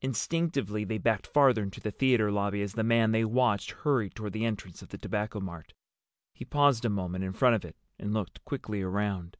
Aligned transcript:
Instinctively 0.00 0.84
they 0.84 0.96
backed 0.98 1.26
farther 1.26 1.60
into 1.60 1.80
the 1.80 1.90
theater 1.90 2.30
lobby 2.30 2.62
as 2.62 2.74
the 2.74 2.84
man 2.84 3.10
they 3.10 3.24
watched 3.24 3.72
hurried 3.72 4.14
toward 4.14 4.32
the 4.32 4.44
entrance 4.44 4.80
of 4.80 4.90
the 4.90 4.96
Tobacco 4.96 5.40
Mart. 5.40 5.74
He 6.32 6.44
paused 6.44 6.84
a 6.84 6.88
moment 6.88 7.24
in 7.24 7.32
front 7.32 7.56
of 7.56 7.64
it 7.64 7.74
and 7.98 8.14
looked 8.14 8.44
quickly 8.44 8.80
around. 8.80 9.36